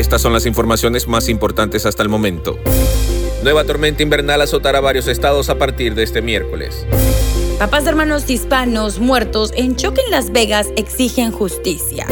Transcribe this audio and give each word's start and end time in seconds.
Estas 0.00 0.22
son 0.22 0.32
las 0.32 0.46
informaciones 0.46 1.06
más 1.08 1.28
importantes 1.28 1.84
hasta 1.84 2.02
el 2.02 2.08
momento. 2.08 2.58
Nueva 3.42 3.64
tormenta 3.64 4.02
invernal 4.02 4.40
azotará 4.40 4.80
varios 4.80 5.06
estados 5.08 5.50
a 5.50 5.58
partir 5.58 5.94
de 5.94 6.04
este 6.04 6.22
miércoles. 6.22 6.86
Papás 7.58 7.84
de 7.84 7.90
hermanos 7.90 8.30
hispanos 8.30 8.98
muertos 8.98 9.52
en 9.54 9.76
choque 9.76 10.00
en 10.06 10.10
Las 10.10 10.32
Vegas 10.32 10.68
exigen 10.76 11.32
justicia. 11.32 12.06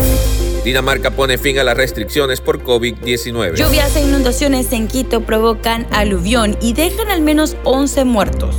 Dinamarca 0.67 1.13
pone 1.13 1.39
fin 1.39 1.59
a 1.59 1.65
las 1.65 1.79
restricciones 1.79 2.43
por 2.43 2.63
COVID-19. 2.63 3.55
Lluvias 3.55 3.97
e 3.97 4.03
inundaciones 4.03 4.71
en 4.73 4.87
Quito 4.87 5.23
provocan 5.23 5.87
aluvión 5.91 6.59
y 6.61 6.75
dejan 6.75 7.09
al 7.09 7.23
menos 7.23 7.57
11 7.65 8.05
muertos. 8.05 8.55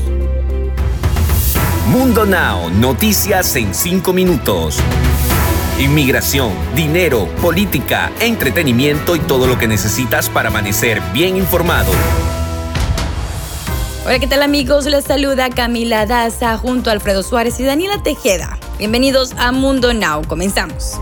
Mundo 1.91 2.25
Now, 2.25 2.71
noticias 2.71 3.55
en 3.55 3.75
5 3.75 4.11
minutos. 4.11 4.79
Inmigración, 5.79 6.51
dinero, 6.75 7.29
política, 7.41 8.11
entretenimiento 8.19 9.15
y 9.15 9.19
todo 9.19 9.47
lo 9.47 9.57
que 9.57 9.65
necesitas 9.65 10.27
para 10.27 10.49
amanecer 10.49 11.01
bien 11.13 11.37
informado. 11.37 11.89
Hola, 14.05 14.19
¿qué 14.19 14.27
tal 14.27 14.43
amigos? 14.43 14.85
Les 14.87 15.05
saluda 15.05 15.49
Camila 15.49 16.05
Daza 16.05 16.57
junto 16.57 16.89
a 16.89 16.93
Alfredo 16.93 17.23
Suárez 17.23 17.61
y 17.61 17.63
Daniela 17.63 18.03
Tejeda. 18.03 18.59
Bienvenidos 18.77 19.33
a 19.37 19.53
Mundo 19.53 19.93
Now. 19.93 20.27
Comenzamos. 20.27 20.99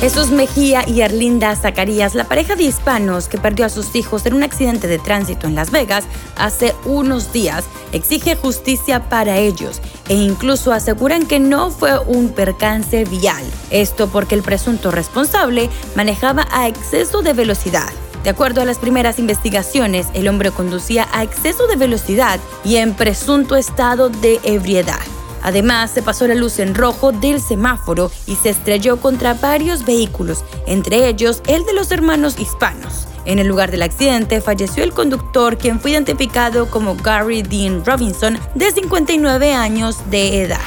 Jesús 0.00 0.30
Mejía 0.30 0.84
y 0.86 1.00
Erlinda 1.00 1.56
Zacarías, 1.56 2.14
la 2.14 2.24
pareja 2.24 2.54
de 2.54 2.64
hispanos 2.64 3.28
que 3.28 3.38
perdió 3.38 3.64
a 3.64 3.70
sus 3.70 3.94
hijos 3.96 4.26
en 4.26 4.34
un 4.34 4.42
accidente 4.42 4.88
de 4.88 4.98
tránsito 4.98 5.46
en 5.46 5.54
Las 5.54 5.70
Vegas 5.70 6.04
hace 6.36 6.74
unos 6.84 7.32
días, 7.32 7.64
exige 7.92 8.36
justicia 8.36 9.08
para 9.08 9.38
ellos 9.38 9.80
e 10.10 10.14
incluso 10.14 10.72
aseguran 10.72 11.26
que 11.26 11.40
no 11.40 11.70
fue 11.70 11.98
un 11.98 12.28
percance 12.28 13.04
vial. 13.04 13.42
Esto 13.70 14.08
porque 14.08 14.34
el 14.34 14.42
presunto 14.42 14.90
responsable 14.90 15.70
manejaba 15.94 16.46
a 16.52 16.68
exceso 16.68 17.22
de 17.22 17.32
velocidad. 17.32 17.88
De 18.22 18.28
acuerdo 18.28 18.60
a 18.60 18.66
las 18.66 18.78
primeras 18.78 19.18
investigaciones, 19.18 20.08
el 20.12 20.28
hombre 20.28 20.50
conducía 20.50 21.08
a 21.12 21.22
exceso 21.22 21.66
de 21.68 21.76
velocidad 21.76 22.38
y 22.64 22.76
en 22.76 22.92
presunto 22.92 23.56
estado 23.56 24.10
de 24.10 24.40
ebriedad. 24.44 25.00
Además, 25.46 25.92
se 25.92 26.02
pasó 26.02 26.26
la 26.26 26.34
luz 26.34 26.58
en 26.58 26.74
rojo 26.74 27.12
del 27.12 27.40
semáforo 27.40 28.10
y 28.26 28.34
se 28.34 28.50
estrelló 28.50 28.96
contra 28.96 29.34
varios 29.34 29.84
vehículos, 29.84 30.44
entre 30.66 31.06
ellos 31.06 31.40
el 31.46 31.64
de 31.64 31.72
los 31.72 31.92
hermanos 31.92 32.36
hispanos. 32.40 33.06
En 33.26 33.38
el 33.38 33.46
lugar 33.46 33.70
del 33.70 33.82
accidente 33.82 34.40
falleció 34.40 34.82
el 34.82 34.92
conductor, 34.92 35.56
quien 35.56 35.78
fue 35.78 35.92
identificado 35.92 36.68
como 36.68 36.96
Gary 36.96 37.42
Dean 37.42 37.84
Robinson, 37.84 38.40
de 38.56 38.72
59 38.72 39.54
años 39.54 39.98
de 40.10 40.42
edad. 40.42 40.58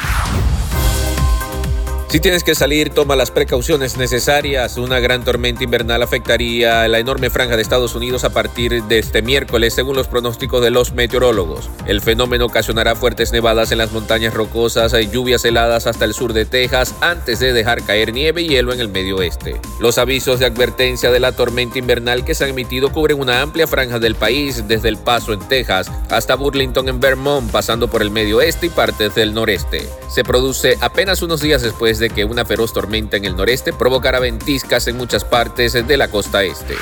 Si 2.09 2.19
tienes 2.19 2.43
que 2.43 2.55
salir, 2.55 2.89
toma 2.89 3.15
las 3.15 3.29
precauciones 3.29 3.95
necesarias. 3.95 4.77
Una 4.77 4.99
gran 4.99 5.23
tormenta 5.23 5.63
invernal 5.63 6.01
afectaría 6.01 6.87
la 6.87 6.97
enorme 6.97 7.29
franja 7.29 7.55
de 7.55 7.61
Estados 7.61 7.93
Unidos 7.93 8.23
a 8.23 8.31
partir 8.31 8.81
de 8.85 8.97
este 8.97 9.21
miércoles, 9.21 9.75
según 9.75 9.95
los 9.95 10.07
pronósticos 10.07 10.63
de 10.63 10.71
los 10.71 10.93
meteorólogos. 10.93 11.69
El 11.85 12.01
fenómeno 12.01 12.47
ocasionará 12.47 12.95
fuertes 12.95 13.31
nevadas 13.31 13.71
en 13.71 13.77
las 13.77 13.91
montañas 13.91 14.33
rocosas 14.33 14.95
y 14.99 15.07
lluvias 15.07 15.45
heladas 15.45 15.85
hasta 15.85 16.05
el 16.05 16.15
sur 16.15 16.33
de 16.33 16.45
Texas 16.45 16.95
antes 16.99 17.39
de 17.39 17.53
dejar 17.53 17.83
caer 17.83 18.11
nieve 18.11 18.41
y 18.41 18.47
hielo 18.47 18.73
en 18.73 18.79
el 18.79 18.89
medio 18.89 19.17
oeste. 19.17 19.61
Los 19.79 19.99
avisos 19.99 20.39
de 20.39 20.47
advertencia 20.47 21.11
de 21.11 21.19
la 21.19 21.33
tormenta 21.33 21.77
invernal 21.77 22.25
que 22.25 22.33
se 22.33 22.43
han 22.43 22.49
emitido 22.49 22.91
cubren 22.91 23.19
una 23.19 23.43
amplia 23.43 23.67
franja 23.67 23.99
del 23.99 24.15
país, 24.15 24.67
desde 24.67 24.89
El 24.89 24.97
Paso 24.97 25.31
en 25.31 25.47
Texas 25.47 25.91
hasta 26.09 26.33
Burlington 26.33 26.89
en 26.89 26.99
Vermont, 26.99 27.51
pasando 27.51 27.87
por 27.87 28.01
el 28.01 28.09
medio 28.09 28.37
oeste 28.37 28.65
y 28.65 28.69
partes 28.69 29.13
del 29.13 29.35
noreste. 29.35 29.87
Se 30.09 30.23
produce 30.23 30.75
apenas 30.81 31.21
unos 31.21 31.39
días 31.39 31.61
después 31.61 31.98
de 31.99 32.09
que 32.09 32.25
una 32.25 32.45
feroz 32.45 32.73
tormenta 32.73 33.17
en 33.17 33.25
el 33.25 33.35
noreste 33.35 33.73
provocará 33.73 34.19
ventiscas 34.19 34.87
en 34.87 34.97
muchas 34.97 35.25
partes 35.25 35.73
de 35.73 35.97
la 35.97 36.09
costa 36.09 36.43
este. 36.43 36.75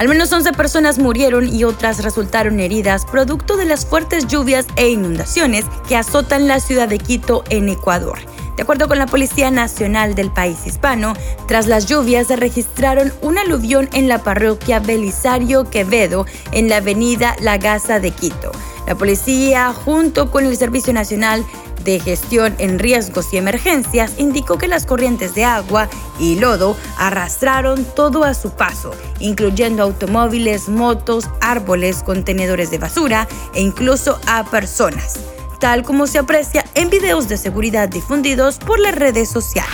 Al 0.00 0.08
menos 0.08 0.32
11 0.32 0.52
personas 0.54 0.98
murieron 0.98 1.54
y 1.54 1.64
otras 1.64 2.02
resultaron 2.02 2.58
heridas 2.58 3.04
producto 3.04 3.58
de 3.58 3.66
las 3.66 3.84
fuertes 3.84 4.26
lluvias 4.26 4.66
e 4.76 4.88
inundaciones 4.88 5.66
que 5.86 5.94
azotan 5.94 6.48
la 6.48 6.58
ciudad 6.58 6.88
de 6.88 6.98
Quito 6.98 7.44
en 7.50 7.68
Ecuador. 7.68 8.18
De 8.56 8.62
acuerdo 8.62 8.88
con 8.88 8.98
la 8.98 9.06
Policía 9.06 9.50
Nacional 9.50 10.14
del 10.14 10.30
país 10.30 10.66
hispano, 10.66 11.12
tras 11.46 11.66
las 11.66 11.84
lluvias 11.86 12.28
se 12.28 12.36
registraron 12.36 13.12
un 13.20 13.36
aluvión 13.36 13.90
en 13.92 14.08
la 14.08 14.22
parroquia 14.22 14.80
Belisario 14.80 15.68
Quevedo 15.68 16.24
en 16.52 16.70
la 16.70 16.76
avenida 16.78 17.36
La 17.40 17.58
Gaza 17.58 18.00
de 18.00 18.10
Quito. 18.10 18.52
La 18.90 18.96
policía, 18.96 19.72
junto 19.72 20.32
con 20.32 20.44
el 20.44 20.56
Servicio 20.56 20.92
Nacional 20.92 21.46
de 21.84 22.00
Gestión 22.00 22.56
en 22.58 22.80
Riesgos 22.80 23.32
y 23.32 23.36
Emergencias 23.36 24.14
indicó 24.18 24.58
que 24.58 24.66
las 24.66 24.84
corrientes 24.84 25.32
de 25.36 25.44
agua 25.44 25.88
y 26.18 26.40
lodo 26.40 26.76
arrastraron 26.98 27.84
todo 27.94 28.24
a 28.24 28.34
su 28.34 28.50
paso, 28.50 28.90
incluyendo 29.20 29.84
automóviles, 29.84 30.68
motos, 30.68 31.30
árboles, 31.40 32.02
contenedores 32.02 32.72
de 32.72 32.78
basura 32.78 33.28
e 33.54 33.60
incluso 33.60 34.18
a 34.26 34.42
personas, 34.50 35.20
tal 35.60 35.84
como 35.84 36.08
se 36.08 36.18
aprecia 36.18 36.64
en 36.74 36.90
videos 36.90 37.28
de 37.28 37.36
seguridad 37.36 37.88
difundidos 37.88 38.58
por 38.58 38.80
las 38.80 38.96
redes 38.96 39.28
sociales. 39.28 39.70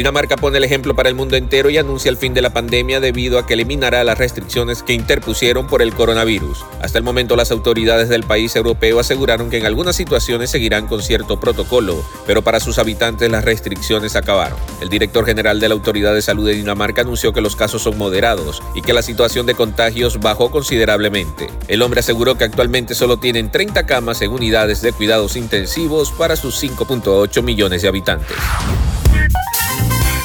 Dinamarca 0.00 0.38
pone 0.38 0.56
el 0.56 0.64
ejemplo 0.64 0.94
para 0.94 1.10
el 1.10 1.14
mundo 1.14 1.36
entero 1.36 1.68
y 1.68 1.76
anuncia 1.76 2.08
el 2.08 2.16
fin 2.16 2.32
de 2.32 2.40
la 2.40 2.54
pandemia 2.54 3.00
debido 3.00 3.38
a 3.38 3.46
que 3.46 3.52
eliminará 3.52 4.02
las 4.02 4.16
restricciones 4.16 4.82
que 4.82 4.94
interpusieron 4.94 5.66
por 5.66 5.82
el 5.82 5.92
coronavirus. 5.92 6.64
Hasta 6.80 6.96
el 6.96 7.04
momento 7.04 7.36
las 7.36 7.50
autoridades 7.50 8.08
del 8.08 8.22
país 8.22 8.56
europeo 8.56 8.98
aseguraron 8.98 9.50
que 9.50 9.58
en 9.58 9.66
algunas 9.66 9.96
situaciones 9.96 10.48
seguirán 10.48 10.86
con 10.86 11.02
cierto 11.02 11.38
protocolo, 11.38 12.02
pero 12.26 12.40
para 12.40 12.60
sus 12.60 12.78
habitantes 12.78 13.30
las 13.30 13.44
restricciones 13.44 14.16
acabaron. 14.16 14.58
El 14.80 14.88
director 14.88 15.26
general 15.26 15.60
de 15.60 15.68
la 15.68 15.74
Autoridad 15.74 16.14
de 16.14 16.22
Salud 16.22 16.46
de 16.46 16.54
Dinamarca 16.54 17.02
anunció 17.02 17.34
que 17.34 17.42
los 17.42 17.54
casos 17.54 17.82
son 17.82 17.98
moderados 17.98 18.62
y 18.74 18.80
que 18.80 18.94
la 18.94 19.02
situación 19.02 19.44
de 19.44 19.54
contagios 19.54 20.18
bajó 20.18 20.50
considerablemente. 20.50 21.48
El 21.68 21.82
hombre 21.82 22.00
aseguró 22.00 22.38
que 22.38 22.44
actualmente 22.44 22.94
solo 22.94 23.18
tienen 23.18 23.52
30 23.52 23.84
camas 23.84 24.22
en 24.22 24.30
unidades 24.30 24.80
de 24.80 24.94
cuidados 24.94 25.36
intensivos 25.36 26.10
para 26.10 26.36
sus 26.36 26.58
5.8 26.62 27.42
millones 27.42 27.82
de 27.82 27.88
habitantes 27.88 28.38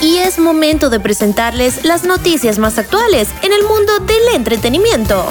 y 0.06 0.20
es 0.20 0.38
momento 0.38 0.92
de 0.92 1.00
presentarles 1.00 1.84
las 1.84 2.04
noticias 2.04 2.60
más 2.60 2.78
actuales 2.78 3.28
en 3.42 3.52
el 3.52 3.64
mundo 3.64 3.98
del 4.06 4.36
entretenimiento. 4.36 5.26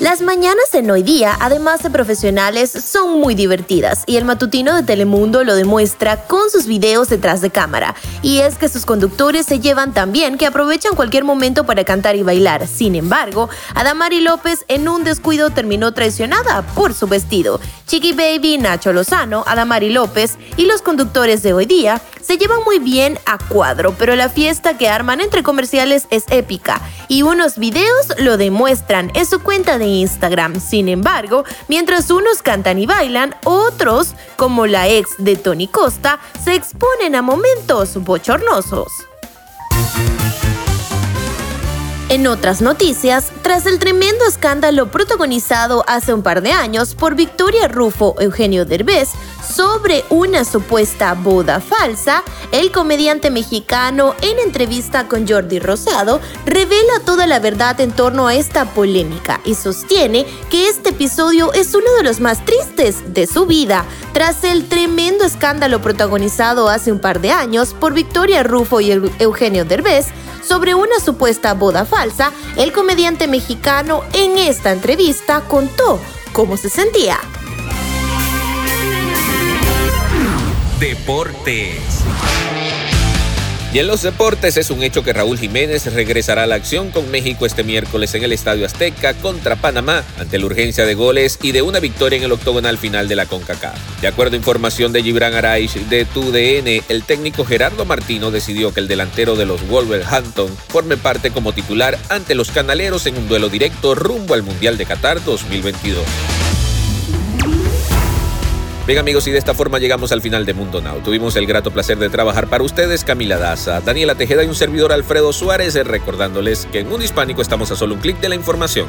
Las 0.00 0.22
mañanas 0.22 0.72
en 0.74 0.88
hoy 0.92 1.02
día, 1.02 1.36
además 1.40 1.82
de 1.82 1.90
profesionales, 1.90 2.70
son 2.70 3.18
muy 3.18 3.34
divertidas 3.34 4.04
y 4.06 4.16
el 4.16 4.24
matutino 4.24 4.72
de 4.76 4.84
Telemundo 4.84 5.42
lo 5.42 5.56
demuestra 5.56 6.24
con 6.28 6.50
sus 6.50 6.66
videos 6.66 7.08
detrás 7.08 7.40
de 7.40 7.50
cámara. 7.50 7.96
Y 8.22 8.38
es 8.38 8.58
que 8.58 8.68
sus 8.68 8.86
conductores 8.86 9.46
se 9.46 9.58
llevan 9.58 9.92
tan 9.92 10.12
bien 10.12 10.38
que 10.38 10.46
aprovechan 10.46 10.94
cualquier 10.94 11.24
momento 11.24 11.66
para 11.66 11.82
cantar 11.82 12.14
y 12.14 12.22
bailar. 12.22 12.68
Sin 12.68 12.94
embargo, 12.94 13.48
Adamari 13.74 14.20
López 14.20 14.64
en 14.68 14.88
un 14.88 15.02
descuido 15.02 15.50
terminó 15.50 15.90
traicionada 15.92 16.62
por 16.76 16.94
su 16.94 17.08
vestido. 17.08 17.58
Chiqui 17.88 18.12
Baby, 18.12 18.58
Nacho 18.58 18.92
Lozano, 18.92 19.42
Adamari 19.48 19.90
López 19.90 20.38
y 20.56 20.66
los 20.66 20.80
conductores 20.80 21.42
de 21.42 21.54
hoy 21.54 21.66
día 21.66 22.00
se 22.22 22.36
llevan 22.36 22.62
muy 22.64 22.78
bien 22.78 23.18
a 23.26 23.38
cuadro, 23.38 23.94
pero 23.98 24.14
la 24.14 24.28
fiesta 24.28 24.78
que 24.78 24.88
arman 24.88 25.20
entre 25.20 25.42
comerciales 25.42 26.06
es 26.10 26.24
épica 26.30 26.80
y 27.08 27.22
unos 27.22 27.58
videos 27.58 28.12
lo 28.18 28.36
demuestran 28.36 29.10
en 29.14 29.26
su 29.26 29.42
cuenta 29.42 29.78
de 29.78 29.87
Instagram. 29.88 30.60
Sin 30.60 30.88
embargo, 30.88 31.44
mientras 31.68 32.10
unos 32.10 32.42
cantan 32.42 32.78
y 32.78 32.86
bailan, 32.86 33.34
otros, 33.44 34.14
como 34.36 34.66
la 34.66 34.88
ex 34.88 35.10
de 35.18 35.36
Tony 35.36 35.66
Costa, 35.66 36.20
se 36.42 36.54
exponen 36.54 37.14
a 37.14 37.22
momentos 37.22 37.96
bochornosos. 38.04 38.92
En 42.10 42.26
otras 42.26 42.62
noticias, 42.62 43.32
tras 43.42 43.66
el 43.66 43.78
tremendo 43.78 44.24
escándalo 44.26 44.90
protagonizado 44.90 45.84
hace 45.86 46.14
un 46.14 46.22
par 46.22 46.40
de 46.40 46.52
años 46.52 46.94
por 46.94 47.14
Victoria 47.14 47.68
Rufo 47.68 48.14
Eugenio 48.18 48.64
Derbez 48.64 49.10
sobre 49.58 50.04
una 50.08 50.44
supuesta 50.44 51.14
boda 51.14 51.58
falsa, 51.58 52.22
el 52.52 52.70
comediante 52.70 53.28
mexicano 53.28 54.14
en 54.22 54.38
entrevista 54.38 55.08
con 55.08 55.26
Jordi 55.26 55.58
Rosado 55.58 56.20
revela 56.46 57.00
toda 57.04 57.26
la 57.26 57.40
verdad 57.40 57.80
en 57.80 57.90
torno 57.90 58.28
a 58.28 58.36
esta 58.36 58.66
polémica 58.66 59.40
y 59.44 59.56
sostiene 59.56 60.26
que 60.48 60.68
este 60.68 60.90
episodio 60.90 61.52
es 61.54 61.74
uno 61.74 61.92
de 61.96 62.04
los 62.04 62.20
más 62.20 62.44
tristes 62.44 63.12
de 63.12 63.26
su 63.26 63.46
vida, 63.46 63.84
tras 64.12 64.44
el 64.44 64.68
tremendo 64.68 65.24
escándalo 65.24 65.82
protagonizado 65.82 66.68
hace 66.68 66.92
un 66.92 67.00
par 67.00 67.20
de 67.20 67.32
años 67.32 67.74
por 67.74 67.94
Victoria 67.94 68.44
Rufo 68.44 68.80
y 68.80 68.92
Eugenio 69.18 69.64
Derbez 69.64 70.06
sobre 70.46 70.76
una 70.76 71.00
supuesta 71.00 71.54
boda 71.54 71.84
falsa, 71.84 72.30
el 72.56 72.70
comediante 72.70 73.26
mexicano 73.26 74.04
en 74.12 74.38
esta 74.38 74.70
entrevista 74.70 75.40
contó 75.48 75.98
cómo 76.32 76.56
se 76.56 76.70
sentía. 76.70 77.18
Deportes. 80.80 82.04
Y 83.72 83.80
en 83.80 83.88
los 83.88 84.02
deportes 84.02 84.56
es 84.56 84.70
un 84.70 84.84
hecho 84.84 85.02
que 85.02 85.12
Raúl 85.12 85.36
Jiménez 85.36 85.92
regresará 85.92 86.44
a 86.44 86.46
la 86.46 86.54
acción 86.54 86.92
con 86.92 87.10
México 87.10 87.46
este 87.46 87.64
miércoles 87.64 88.14
en 88.14 88.22
el 88.22 88.32
Estadio 88.32 88.64
Azteca 88.64 89.12
contra 89.14 89.56
Panamá 89.56 90.04
ante 90.20 90.38
la 90.38 90.46
urgencia 90.46 90.86
de 90.86 90.94
goles 90.94 91.36
y 91.42 91.50
de 91.50 91.62
una 91.62 91.80
victoria 91.80 92.16
en 92.18 92.22
el 92.22 92.32
octogonal 92.32 92.78
final 92.78 93.08
de 93.08 93.16
la 93.16 93.26
CONCACAF. 93.26 94.00
De 94.00 94.06
acuerdo 94.06 94.34
a 94.34 94.36
información 94.36 94.92
de 94.92 95.02
Gibran 95.02 95.34
Araiz 95.34 95.74
de 95.90 96.04
TUDN, 96.04 96.84
el 96.88 97.02
técnico 97.02 97.44
Gerardo 97.44 97.84
Martino 97.84 98.30
decidió 98.30 98.72
que 98.72 98.78
el 98.78 98.86
delantero 98.86 99.34
de 99.34 99.46
los 99.46 99.66
Wolverhampton 99.66 100.56
forme 100.68 100.96
parte 100.96 101.32
como 101.32 101.52
titular 101.52 101.98
ante 102.08 102.36
los 102.36 102.52
canaleros 102.52 103.04
en 103.06 103.18
un 103.18 103.26
duelo 103.26 103.48
directo 103.48 103.96
rumbo 103.96 104.34
al 104.34 104.44
Mundial 104.44 104.78
de 104.78 104.86
Qatar 104.86 105.24
2022. 105.24 106.04
Bien 108.88 109.00
amigos, 109.00 109.26
y 109.28 109.30
de 109.30 109.36
esta 109.36 109.52
forma 109.52 109.78
llegamos 109.78 110.12
al 110.12 110.22
final 110.22 110.46
de 110.46 110.54
Mundo 110.54 110.80
Now. 110.80 111.00
Tuvimos 111.00 111.36
el 111.36 111.46
grato 111.46 111.70
placer 111.70 111.98
de 111.98 112.08
trabajar 112.08 112.48
para 112.48 112.64
ustedes 112.64 113.04
Camila 113.04 113.36
Daza, 113.36 113.82
Daniela 113.82 114.14
Tejeda 114.14 114.44
y 114.44 114.46
un 114.46 114.54
servidor 114.54 114.94
Alfredo 114.94 115.34
Suárez, 115.34 115.74
recordándoles 115.74 116.66
que 116.72 116.78
en 116.78 116.88
Mundo 116.88 117.04
Hispánico 117.04 117.42
estamos 117.42 117.70
a 117.70 117.76
solo 117.76 117.96
un 117.96 118.00
clic 118.00 118.18
de 118.18 118.30
la 118.30 118.34
información. 118.34 118.86